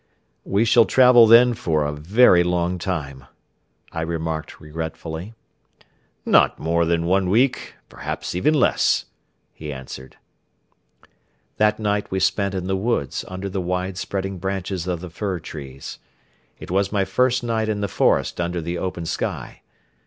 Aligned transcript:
"We 0.45 0.65
shall 0.65 0.85
travel 0.85 1.27
then 1.27 1.53
for 1.53 1.85
a 1.85 1.91
very 1.91 2.41
long 2.43 2.79
time," 2.79 3.25
I 3.91 4.01
remarked 4.01 4.59
regretfully. 4.59 5.35
"Not 6.25 6.57
more 6.57 6.85
than 6.85 7.05
one 7.05 7.29
week, 7.29 7.75
perhaps 7.87 8.33
even 8.33 8.55
less," 8.55 9.05
he 9.53 9.71
answered. 9.71 10.17
That 11.57 11.77
night 11.77 12.09
we 12.09 12.19
spent 12.19 12.55
in 12.55 12.65
the 12.65 12.75
woods 12.75 13.23
under 13.27 13.47
the 13.47 13.61
wide 13.61 13.95
spreading 13.95 14.39
branches 14.39 14.87
of 14.87 15.01
the 15.01 15.09
fir 15.11 15.37
trees. 15.39 15.99
It 16.57 16.71
was 16.71 16.91
my 16.91 17.05
first 17.05 17.43
night 17.43 17.69
in 17.69 17.81
the 17.81 17.87
forest 17.87 18.41
under 18.41 18.59
the 18.59 18.79
open 18.79 19.05
sky. 19.05 19.61